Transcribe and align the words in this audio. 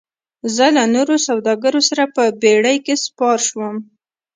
زه 0.55 0.65
له 0.75 0.83
نورو 0.95 1.15
سوداګرو 1.27 1.79
سره 1.89 2.03
په 2.15 2.23
بیړۍ 2.41 2.77
کې 2.85 2.95
سپار 3.05 3.39
شوم. 3.49 3.75